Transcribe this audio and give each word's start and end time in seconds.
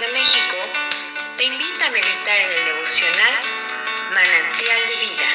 desde 0.00 0.12
México, 0.12 0.56
te 1.36 1.44
invita 1.44 1.86
a 1.86 1.90
meditar 1.90 2.40
en 2.40 2.50
el 2.50 2.64
devocional 2.64 3.40
Manantial 4.12 4.80
de 4.88 4.96
Vida. 5.06 5.28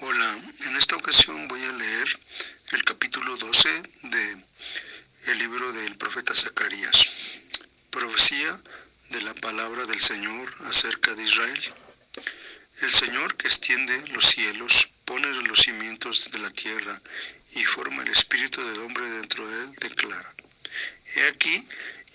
Hola, 0.00 0.38
en 0.66 0.76
esta 0.76 0.96
ocasión 0.96 1.46
voy 1.46 1.62
a 1.62 1.72
leer 1.72 2.18
el 2.72 2.84
capítulo 2.84 3.36
12 3.36 3.82
de 4.02 4.44
el 5.26 5.38
libro 5.38 5.72
del 5.72 5.96
profeta 5.96 6.34
Zacarías. 6.34 7.38
Profecía 7.90 8.60
de 9.10 9.22
la 9.22 9.34
palabra 9.34 9.84
del 9.84 10.00
Señor 10.00 10.52
acerca 10.64 11.14
de 11.14 11.22
Israel. 11.22 11.74
El 12.82 12.90
Señor 12.90 13.36
que 13.36 13.46
extiende 13.46 14.08
los 14.08 14.26
cielos, 14.26 14.88
pone 15.06 15.28
los 15.44 15.60
cimientos 15.60 16.30
de 16.32 16.40
la 16.40 16.50
tierra 16.50 17.00
y 17.54 17.64
forma 17.64 18.02
el 18.02 18.10
espíritu 18.10 18.60
del 18.62 18.80
hombre 18.80 19.08
dentro 19.08 19.48
de 19.48 19.64
él, 19.64 19.72
declara. 19.76 20.34
He 21.14 21.28
aquí, 21.28 21.66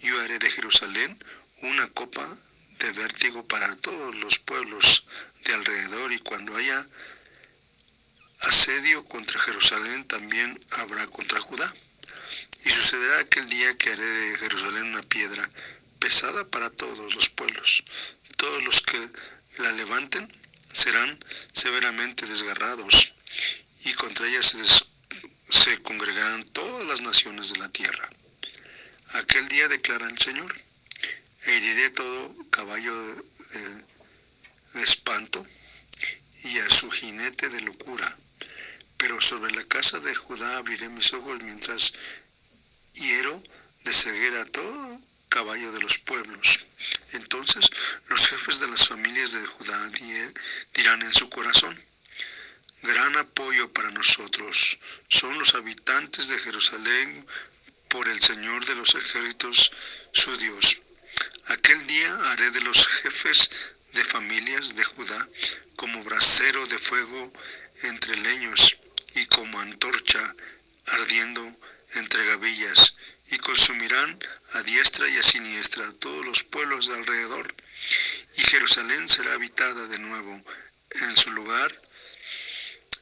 yo 0.01 0.19
haré 0.19 0.37
de 0.37 0.51
Jerusalén 0.51 1.17
una 1.61 1.87
copa 1.87 2.27
de 2.79 2.91
vértigo 2.91 3.47
para 3.47 3.75
todos 3.77 4.15
los 4.17 4.39
pueblos 4.39 5.05
de 5.45 5.53
alrededor 5.53 6.11
y 6.11 6.19
cuando 6.19 6.55
haya 6.55 6.85
asedio 8.41 9.05
contra 9.05 9.39
Jerusalén 9.39 10.05
también 10.05 10.63
habrá 10.71 11.07
contra 11.07 11.39
Judá. 11.39 11.73
Y 12.65 12.69
sucederá 12.69 13.19
aquel 13.19 13.47
día 13.47 13.77
que 13.77 13.91
haré 13.91 14.05
de 14.05 14.37
Jerusalén 14.37 14.83
una 14.83 15.03
piedra 15.03 15.49
pesada 15.99 16.47
para 16.49 16.69
todos 16.69 17.15
los 17.15 17.29
pueblos. 17.29 17.83
Todos 18.35 18.63
los 18.65 18.81
que 18.81 19.09
la 19.59 19.71
levanten 19.71 20.40
serán 20.73 21.19
severamente 21.53 22.25
desgarrados, 22.25 23.13
y 23.85 23.93
contra 23.93 24.27
ella 24.27 24.41
se, 24.41 25.81
congregarán 25.81 26.45
todas 26.45 26.85
las 26.87 27.01
naciones 27.01 27.51
de 27.51 27.59
la 27.59 27.69
tierra. 27.69 28.09
Aquel 29.13 29.47
día 29.47 29.67
declara 29.67 30.07
el 30.07 30.17
Señor, 30.17 30.53
heriré 31.45 31.89
todo 31.89 32.35
caballo 32.49 32.95
de, 33.03 33.23
de 34.73 34.83
espanto 34.83 35.45
y 36.43 36.57
a 36.59 36.69
su 36.69 36.89
jinete 36.89 37.49
de 37.49 37.61
locura, 37.61 38.17
pero 38.97 39.19
sobre 39.19 39.51
la 39.53 39.63
casa 39.65 39.99
de 39.99 40.15
Judá 40.15 40.57
abriré 40.57 40.89
mis 40.89 41.11
ojos 41.13 41.41
mientras 41.43 41.93
hiero 42.93 43.41
de 43.83 43.93
ceguera 43.93 44.45
todo 44.45 45.01
caballo 45.31 45.71
de 45.71 45.79
los 45.79 45.97
pueblos. 45.97 46.65
Entonces 47.13 47.71
los 48.07 48.27
jefes 48.27 48.59
de 48.59 48.67
las 48.67 48.87
familias 48.87 49.31
de 49.31 49.47
Judá 49.47 49.89
dirán 50.73 51.01
en 51.01 51.13
su 51.13 51.29
corazón, 51.29 51.75
gran 52.83 53.15
apoyo 53.15 53.71
para 53.71 53.91
nosotros 53.91 54.77
son 55.07 55.39
los 55.39 55.55
habitantes 55.55 56.27
de 56.27 56.37
Jerusalén 56.37 57.25
por 57.87 58.07
el 58.09 58.19
Señor 58.19 58.65
de 58.65 58.75
los 58.75 58.93
ejércitos, 58.93 59.71
su 60.11 60.35
Dios. 60.37 60.81
Aquel 61.47 61.87
día 61.87 62.13
haré 62.31 62.51
de 62.51 62.61
los 62.61 62.85
jefes 62.87 63.49
de 63.93 64.03
familias 64.03 64.75
de 64.75 64.83
Judá 64.83 65.29
como 65.77 66.03
brasero 66.03 66.67
de 66.67 66.77
fuego 66.77 67.33
entre 67.83 68.17
leños 68.17 68.77
y 69.15 69.25
como 69.27 69.59
antorcha 69.59 70.35
ardiendo 70.87 71.41
entre 71.95 72.25
gavillas 72.25 72.95
a 74.53 74.63
diestra 74.63 75.09
y 75.09 75.17
a 75.17 75.23
siniestra 75.23 75.91
todos 75.99 76.25
los 76.25 76.43
pueblos 76.43 76.87
de 76.87 76.95
alrededor, 76.95 77.53
y 78.37 78.41
Jerusalén 78.41 79.09
será 79.09 79.33
habitada 79.33 79.87
de 79.87 79.99
nuevo 79.99 80.41
en 80.91 81.17
su 81.17 81.31
lugar. 81.31 81.81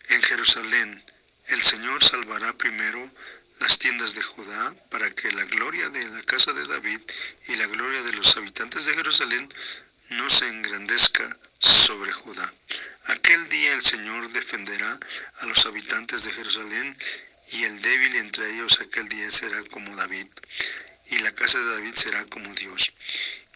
En 0.09 0.23
Jerusalén 0.23 1.05
el 1.49 1.61
Señor 1.61 2.03
salvará 2.03 2.57
primero 2.57 2.99
las 3.59 3.77
tiendas 3.77 4.15
de 4.15 4.23
Judá 4.23 4.75
para 4.89 5.11
que 5.11 5.31
la 5.31 5.45
gloria 5.45 5.89
de 5.89 6.09
la 6.09 6.23
casa 6.23 6.53
de 6.53 6.65
David 6.65 7.01
y 7.49 7.55
la 7.57 7.67
gloria 7.67 8.01
de 8.01 8.13
los 8.13 8.35
habitantes 8.37 8.87
de 8.87 8.95
Jerusalén 8.95 9.47
no 10.09 10.27
se 10.27 10.47
engrandezca 10.47 11.39
sobre 11.59 12.11
Judá. 12.11 12.51
Aquel 13.05 13.47
día 13.49 13.73
el 13.73 13.81
Señor 13.83 14.31
defenderá 14.31 14.99
a 15.41 15.45
los 15.45 15.67
habitantes 15.67 16.23
de 16.23 16.31
Jerusalén 16.31 16.97
y 17.51 17.63
el 17.63 17.81
débil 17.81 18.15
entre 18.17 18.51
ellos 18.51 18.79
aquel 18.81 19.07
día 19.09 19.29
será 19.31 19.63
como 19.65 19.95
David, 19.95 20.27
y 21.11 21.17
la 21.19 21.33
casa 21.33 21.57
de 21.59 21.71
David 21.71 21.95
será 21.95 22.23
como 22.25 22.53
Dios, 22.53 22.93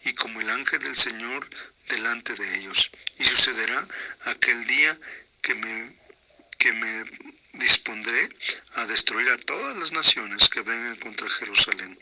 y 0.04 0.14
como 0.14 0.40
el 0.40 0.50
ángel 0.50 0.80
del 0.80 0.96
Señor 0.96 1.48
delante 1.88 2.34
de 2.34 2.58
ellos. 2.58 2.90
Y 3.18 3.24
sucederá 3.24 3.86
aquel 4.24 4.64
día 4.64 4.98
que 5.40 5.54
me, 5.54 5.98
que 6.58 6.72
me 6.72 7.04
dispondré 7.52 8.28
a 8.74 8.86
destruir 8.86 9.28
a 9.28 9.38
todas 9.38 9.76
las 9.76 9.92
naciones 9.92 10.48
que 10.48 10.62
vengan 10.62 10.96
contra 10.96 11.28
Jerusalén. 11.28 11.98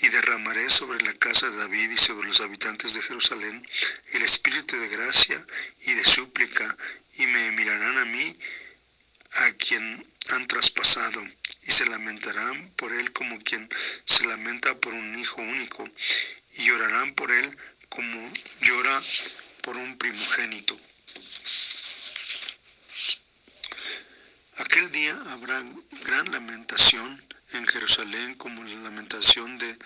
Y 0.00 0.08
derramaré 0.08 0.68
sobre 0.68 1.00
la 1.04 1.14
casa 1.14 1.48
de 1.48 1.56
David 1.58 1.90
y 1.90 1.96
sobre 1.96 2.26
los 2.26 2.40
habitantes 2.40 2.94
de 2.94 3.02
Jerusalén 3.02 3.66
el 4.12 4.22
espíritu 4.22 4.76
de 4.76 4.88
gracia 4.88 5.46
y 5.86 5.94
de 5.94 6.04
súplica, 6.04 6.76
y 7.18 7.26
me 7.26 7.52
mirarán 7.52 7.98
a 7.98 8.04
mí, 8.04 8.36
a 9.34 9.52
quien 9.52 10.11
han 10.32 10.46
traspasado 10.46 11.22
y 11.62 11.70
se 11.70 11.86
lamentarán 11.86 12.70
por 12.76 12.92
él 12.92 13.12
como 13.12 13.38
quien 13.38 13.68
se 14.04 14.26
lamenta 14.26 14.78
por 14.80 14.94
un 14.94 15.16
hijo 15.16 15.40
único 15.42 15.88
y 16.54 16.64
llorarán 16.64 17.14
por 17.14 17.30
él 17.30 17.58
como 17.88 18.32
llora 18.60 19.00
por 19.62 19.76
un 19.76 19.96
primogénito. 19.98 20.78
Aquel 24.56 24.90
día 24.92 25.18
habrá 25.28 25.62
gran 26.04 26.30
lamentación 26.32 27.22
en 27.52 27.66
Jerusalén 27.66 28.34
como 28.36 28.64
la 28.64 28.80
lamentación 28.80 29.58
de 29.58 29.78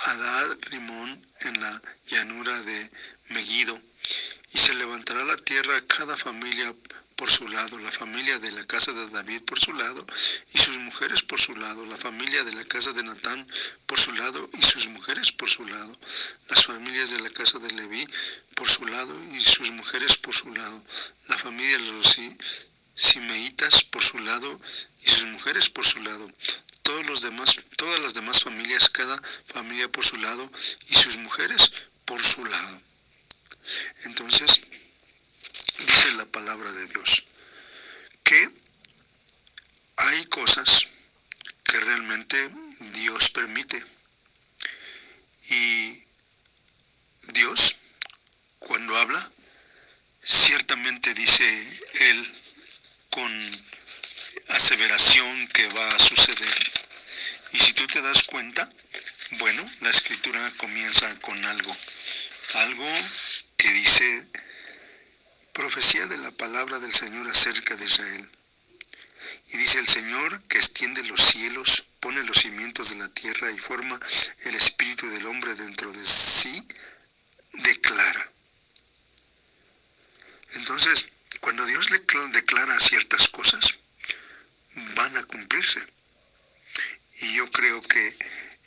Adad 0.00 0.58
Rimón 0.70 1.26
en 1.40 1.60
la 1.60 1.82
llanura 2.06 2.60
de 2.62 2.90
Megiddo, 3.28 3.80
y 4.52 4.58
se 4.58 4.74
levantará 4.74 5.24
la 5.24 5.36
tierra 5.36 5.80
cada 5.86 6.16
familia 6.16 6.74
por 7.18 7.28
su 7.32 7.48
lado, 7.48 7.80
la 7.80 7.90
familia 7.90 8.38
de 8.38 8.52
la 8.52 8.64
casa 8.64 8.92
de 8.92 9.08
David 9.08 9.42
por 9.42 9.58
su 9.58 9.72
lado, 9.72 10.06
y 10.54 10.58
sus 10.58 10.78
mujeres 10.78 11.22
por 11.22 11.40
su 11.40 11.52
lado, 11.56 11.84
la 11.86 11.96
familia 11.96 12.44
de 12.44 12.52
la 12.52 12.64
casa 12.64 12.92
de 12.92 13.02
Natán 13.02 13.44
por 13.86 13.98
su 13.98 14.12
lado, 14.12 14.48
y 14.52 14.62
sus 14.62 14.86
mujeres 14.86 15.32
por 15.32 15.50
su 15.50 15.64
lado, 15.66 15.98
las 16.48 16.64
familias 16.64 17.10
de 17.10 17.18
la 17.18 17.30
casa 17.30 17.58
de 17.58 17.72
Leví 17.72 18.06
por 18.54 18.68
su 18.70 18.86
lado, 18.86 19.14
y 19.34 19.40
sus 19.40 19.72
mujeres 19.72 20.16
por 20.16 20.32
su 20.32 20.54
lado, 20.54 20.84
la 21.26 21.36
familia 21.36 21.76
de 21.78 21.90
los 21.90 22.16
Simeitas 22.94 23.82
por 23.82 24.04
su 24.04 24.20
lado, 24.20 24.60
y 25.02 25.10
sus 25.10 25.26
mujeres 25.26 25.70
por 25.70 25.84
su 25.84 26.00
lado, 26.00 26.32
todos 26.82 27.04
los 27.06 27.22
demás, 27.22 27.60
todas 27.76 27.98
las 28.00 28.14
demás 28.14 28.44
familias, 28.44 28.90
cada 28.90 29.20
familia 29.46 29.90
por 29.90 30.04
su 30.04 30.18
lado, 30.18 30.48
y 30.86 30.94
sus 30.94 31.16
mujeres 31.16 31.72
por 32.04 32.24
su 32.24 32.44
lado. 32.44 32.80
Entonces, 34.04 34.60
dice 35.78 36.12
la 36.16 36.26
palabra 36.26 36.70
de 36.72 36.86
Dios, 36.88 37.24
que 38.22 38.50
hay 39.96 40.24
cosas 40.26 40.86
que 41.64 41.80
realmente 41.80 42.50
Dios 42.92 43.30
permite. 43.30 43.82
Y 45.50 46.02
Dios, 47.32 47.76
cuando 48.58 48.96
habla, 48.96 49.30
ciertamente 50.22 51.14
dice 51.14 51.80
Él 52.00 52.32
con 53.10 53.50
aseveración 54.48 55.48
que 55.48 55.66
va 55.68 55.88
a 55.88 55.98
suceder. 55.98 56.72
Y 57.52 57.58
si 57.58 57.72
tú 57.72 57.86
te 57.86 58.02
das 58.02 58.24
cuenta, 58.24 58.68
bueno, 59.38 59.64
la 59.80 59.90
escritura 59.90 60.52
comienza 60.58 61.14
con 61.20 61.42
algo, 61.44 61.74
algo 62.54 62.86
que 63.56 63.70
dice 63.72 64.28
profecía 65.58 66.06
de 66.06 66.16
la 66.18 66.30
palabra 66.30 66.78
del 66.78 66.92
Señor 66.92 67.26
acerca 67.26 67.74
de 67.74 67.84
Israel. 67.84 68.30
Y 69.48 69.56
dice 69.56 69.80
el 69.80 69.88
Señor 69.88 70.40
que 70.44 70.56
extiende 70.56 71.02
los 71.08 71.20
cielos, 71.20 71.84
pone 71.98 72.22
los 72.22 72.38
cimientos 72.38 72.90
de 72.90 72.96
la 72.96 73.08
tierra 73.08 73.50
y 73.50 73.58
forma 73.58 73.98
el 74.44 74.54
espíritu 74.54 75.10
del 75.10 75.26
hombre 75.26 75.52
dentro 75.56 75.92
de 75.92 76.04
sí, 76.04 76.64
declara. 77.54 78.30
Entonces, 80.54 81.08
cuando 81.40 81.66
Dios 81.66 81.90
le 81.90 81.98
declara 82.30 82.78
ciertas 82.78 83.26
cosas, 83.26 83.74
van 84.94 85.16
a 85.16 85.24
cumplirse. 85.24 85.84
Y 87.20 87.34
yo 87.34 87.50
creo 87.50 87.82
que 87.82 88.14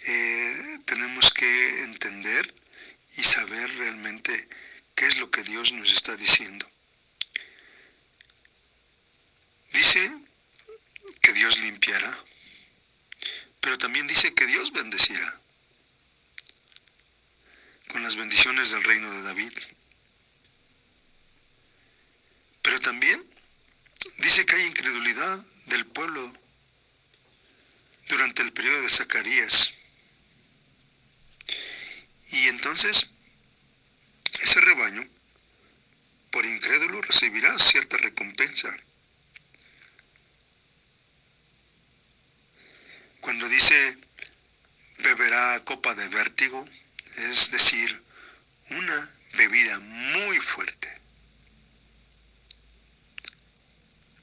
eh, 0.07 0.77
tenemos 0.83 1.31
que 1.31 1.83
entender 1.83 2.53
y 3.15 3.23
saber 3.23 3.77
realmente 3.77 4.49
qué 4.93 5.05
es 5.05 5.19
lo 5.19 5.31
que 5.31 5.43
Dios 5.43 5.71
nos 5.71 5.93
está 5.93 6.17
diciendo. 6.17 6.67
Dice 9.73 10.15
que 11.21 11.33
Dios 11.33 11.59
limpiará, 11.59 12.25
pero 13.59 13.77
también 13.77 14.07
dice 14.07 14.33
que 14.33 14.45
Dios 14.47 14.71
bendecirá 14.71 15.39
con 17.88 18.03
las 18.03 18.15
bendiciones 18.15 18.71
del 18.71 18.83
reino 18.83 19.12
de 19.12 19.21
David. 19.23 19.53
Pero 22.62 22.79
también 22.79 23.31
Dice 24.18 24.45
que 24.45 24.56
hay 24.56 24.65
incredulidad 24.68 25.45
del 25.68 25.85
pueblo 25.85 26.33
durante 28.07 28.41
el 28.41 28.53
periodo 28.53 28.81
de 28.81 28.89
Zacarías. 28.89 29.74
Y 32.31 32.47
entonces, 32.47 33.09
ese 34.39 34.62
rebaño, 34.62 35.07
por 36.31 36.45
incrédulo, 36.45 37.01
recibirá 37.01 37.57
cierta 37.57 37.97
recompensa. 37.97 38.75
Cuando 43.41 43.55
dice 43.55 43.97
beberá 44.99 45.59
copa 45.65 45.95
de 45.95 46.07
vértigo, 46.09 46.63
es 47.17 47.49
decir, 47.49 48.03
una 48.69 49.11
bebida 49.33 49.79
muy 49.79 50.38
fuerte. 50.38 50.88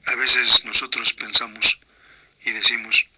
A 0.05 0.15
veces 0.15 0.63
nosotros 0.63 1.11
pensamos 1.15 1.81
y 2.45 2.51
decimos, 2.51 3.09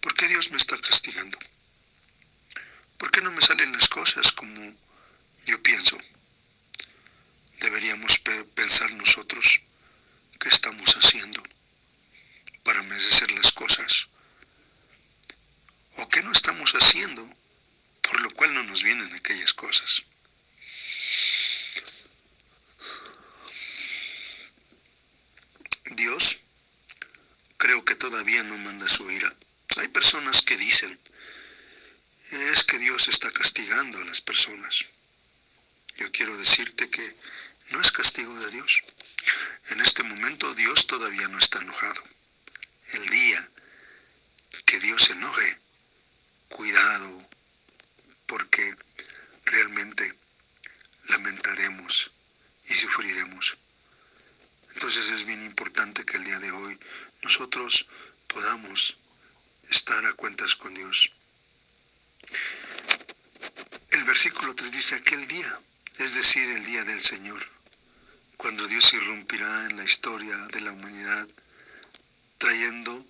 ¿por 0.00 0.14
qué 0.14 0.28
Dios 0.28 0.52
me 0.52 0.58
está 0.58 0.80
castigando? 0.80 1.36
¿Por 2.96 3.10
qué 3.10 3.22
no 3.22 3.32
me 3.32 3.42
salen 3.42 3.72
las 3.72 3.88
cosas 3.88 4.30
como 4.30 4.72
yo 5.46 5.60
pienso? 5.64 5.98
Deberíamos 7.58 8.20
pensar 8.54 8.92
nosotros 8.92 9.62
qué 10.38 10.48
estamos 10.48 10.96
haciendo 10.96 11.42
para 12.62 12.84
merecer 12.84 13.32
las 13.32 13.50
cosas 13.50 14.11
o 15.96 16.08
qué 16.08 16.22
no 16.22 16.32
estamos 16.32 16.72
haciendo 16.72 17.28
por 18.02 18.20
lo 18.20 18.30
cual 18.32 18.52
no 18.52 18.62
nos 18.64 18.82
vienen 18.82 19.12
aquellas 19.14 19.54
cosas. 19.54 20.02
Dios 25.86 26.40
creo 27.56 27.84
que 27.84 27.94
todavía 27.94 28.42
no 28.42 28.58
manda 28.58 28.88
su 28.88 29.10
ira. 29.10 29.34
Hay 29.76 29.88
personas 29.88 30.42
que 30.42 30.56
dicen, 30.56 30.98
es 32.32 32.64
que 32.64 32.78
Dios 32.78 33.08
está 33.08 33.30
castigando 33.30 33.98
a 33.98 34.04
las 34.04 34.20
personas. 34.20 34.84
Yo 35.96 36.10
quiero 36.12 36.36
decirte 36.36 36.88
que 36.90 37.16
no 37.70 37.80
es 37.80 37.92
castigo 37.92 38.38
de 38.40 38.50
Dios. 38.50 38.82
En 39.70 39.80
este 39.80 40.02
momento 40.02 40.54
Dios 40.54 40.86
todavía 40.86 41.28
no 41.28 41.38
está 41.38 41.60
enojado. 41.60 42.02
El 42.92 43.08
día 43.08 43.50
que 44.66 44.80
Dios 44.80 45.04
se 45.04 45.12
enoje, 45.12 45.61
cuidado, 46.62 47.28
porque 48.24 48.76
realmente 49.46 50.14
lamentaremos 51.08 52.12
y 52.68 52.74
sufriremos. 52.74 53.58
Entonces 54.72 55.10
es 55.10 55.24
bien 55.24 55.42
importante 55.42 56.04
que 56.04 56.18
el 56.18 56.24
día 56.24 56.38
de 56.38 56.52
hoy 56.52 56.78
nosotros 57.22 57.88
podamos 58.28 58.96
estar 59.70 60.06
a 60.06 60.12
cuentas 60.12 60.54
con 60.54 60.72
Dios. 60.72 61.10
El 63.90 64.04
versículo 64.04 64.54
3 64.54 64.70
dice 64.70 64.94
aquel 64.94 65.26
día, 65.26 65.60
es 65.98 66.14
decir, 66.14 66.48
el 66.48 66.64
día 66.64 66.84
del 66.84 67.00
Señor, 67.00 67.44
cuando 68.36 68.68
Dios 68.68 68.94
irrumpirá 68.94 69.64
en 69.64 69.78
la 69.78 69.84
historia 69.84 70.36
de 70.36 70.60
la 70.60 70.70
humanidad, 70.70 71.26
trayendo 72.38 73.04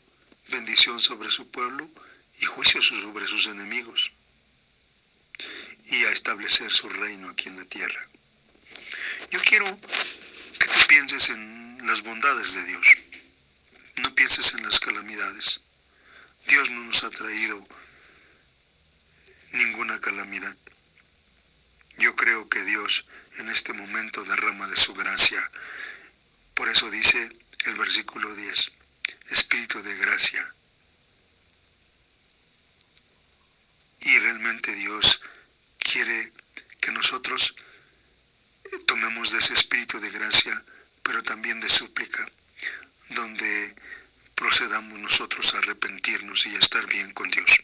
bendición 0.48 1.02
sobre 1.02 1.30
su 1.30 1.50
pueblo 1.50 1.90
y 2.42 2.44
juicio 2.44 2.82
sobre 2.82 3.26
sus 3.28 3.46
enemigos, 3.46 4.10
y 5.86 6.04
a 6.04 6.10
establecer 6.10 6.70
su 6.72 6.88
reino 6.88 7.30
aquí 7.30 7.48
en 7.48 7.56
la 7.56 7.64
tierra. 7.64 8.08
Yo 9.30 9.40
quiero 9.42 9.64
que 10.58 10.66
tú 10.66 10.80
pienses 10.88 11.30
en 11.30 11.78
las 11.86 12.02
bondades 12.02 12.54
de 12.54 12.64
Dios, 12.64 12.98
no 14.02 14.14
pienses 14.16 14.54
en 14.54 14.62
las 14.64 14.80
calamidades. 14.80 15.62
Dios 16.48 16.68
no 16.70 16.82
nos 16.82 17.04
ha 17.04 17.10
traído 17.10 17.64
ninguna 19.52 20.00
calamidad. 20.00 20.56
Yo 21.98 22.16
creo 22.16 22.48
que 22.48 22.64
Dios 22.64 23.06
en 23.38 23.50
este 23.50 23.72
momento 23.72 24.24
derrama 24.24 24.66
de 24.66 24.76
su 24.76 24.94
gracia. 24.94 25.40
Por 26.54 26.68
eso 26.68 26.90
dice 26.90 27.30
el 27.66 27.76
versículo 27.76 28.34
10, 28.34 28.72
Espíritu 29.30 29.80
de 29.80 29.94
gracia. 29.94 30.54
Y 34.04 34.18
realmente 34.18 34.74
Dios 34.74 35.20
quiere 35.78 36.32
que 36.80 36.92
nosotros 36.92 37.54
tomemos 38.86 39.32
de 39.32 39.38
ese 39.38 39.54
espíritu 39.54 40.00
de 40.00 40.10
gracia, 40.10 40.64
pero 41.02 41.22
también 41.22 41.58
de 41.60 41.68
súplica, 41.68 42.26
donde 43.10 43.74
procedamos 44.34 44.98
nosotros 44.98 45.54
a 45.54 45.58
arrepentirnos 45.58 46.46
y 46.46 46.54
a 46.54 46.58
estar 46.58 46.86
bien 46.86 47.12
con 47.12 47.30
Dios 47.30 47.62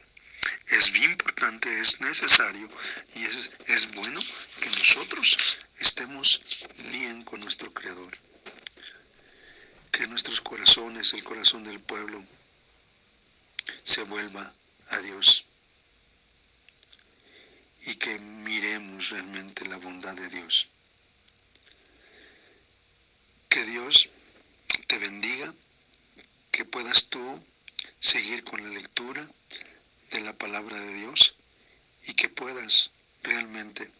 es 0.70 0.92
bien 0.92 1.10
importante, 1.10 1.80
es 1.80 2.00
necesario 2.00 2.68
y 3.14 3.24
es, 3.24 3.50
es 3.66 3.94
bueno 3.94 4.20
que 4.60 4.68
nosotros 4.68 5.58
estemos 5.78 6.40
bien 6.90 7.24
con 7.24 7.40
nuestro 7.40 7.72
Creador. 7.72 8.16
Que 9.90 10.06
nuestros 10.06 10.40
corazones, 10.40 11.14
el 11.14 11.24
corazón 11.24 11.64
del 11.64 11.80
pueblo, 11.80 12.22
se 13.82 14.02
vuelva 14.04 14.52
a 14.90 14.98
Dios 14.98 15.46
y 17.86 17.94
que 17.96 18.18
miremos 18.18 19.10
realmente 19.10 19.66
la 19.66 19.76
bondad 19.76 20.14
de 20.14 20.28
Dios. 20.28 20.68
Que 23.48 23.64
Dios 23.64 24.10
te 24.86 24.98
bendiga, 24.98 25.54
que 26.50 26.64
puedas 26.64 27.08
tú 27.08 27.44
seguir 28.00 28.44
con 28.44 28.62
la 28.62 28.70
lectura 28.70 29.26
de 30.10 30.20
la 30.20 30.32
palabra 30.32 30.78
de 30.78 30.94
Dios 30.94 31.34
y 32.06 32.14
que 32.14 32.28
puedas 32.28 32.90
realmente 33.22 33.90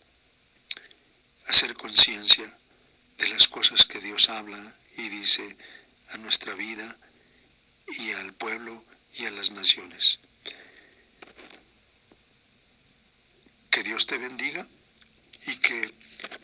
hacer 1.47 1.75
conciencia 1.75 2.59
de 3.19 3.29
las 3.29 3.49
cosas 3.49 3.85
que 3.85 4.01
Dios 4.01 4.29
habla 4.29 4.59
y 4.97 5.09
dice 5.09 5.57
a 6.11 6.19
nuestra 6.19 6.55
vida 6.55 6.97
y 7.87 8.13
al 8.13 8.33
pueblo 8.35 8.85
y 9.15 9.27
a 9.27 9.31
las 9.31 9.51
naciones. 9.51 10.21
Que 13.71 13.78
Dios 13.89 14.05
te 14.05 14.19
bendiga 14.19 14.67
y 15.47 15.57
que 15.57 15.95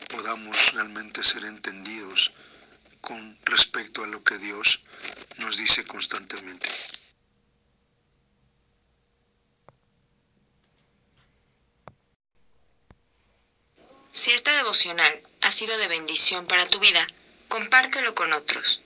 podamos 0.09 0.73
realmente 0.73 1.21
ser 1.21 1.45
entendidos 1.45 2.33
con 3.01 3.37
respecto 3.43 4.03
a 4.03 4.07
lo 4.07 4.23
que 4.23 4.39
Dios 4.39 4.81
nos 5.37 5.55
dice 5.57 5.85
constantemente. 5.85 6.67
Si 14.11 14.31
esta 14.31 14.57
devocional 14.57 15.21
ha 15.41 15.51
sido 15.51 15.77
de 15.77 15.87
bendición 15.87 16.47
para 16.47 16.65
tu 16.65 16.79
vida, 16.79 17.05
compártelo 17.47 18.15
con 18.15 18.33
otros. 18.33 18.81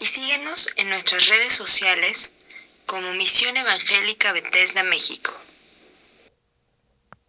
Y 0.00 0.06
síguenos 0.06 0.70
en 0.76 0.88
nuestras 0.88 1.26
redes 1.26 1.52
sociales 1.52 2.32
como 2.86 3.12
Misión 3.12 3.58
Evangélica 3.58 4.32
Bethesda 4.32 4.84
México. 4.84 5.38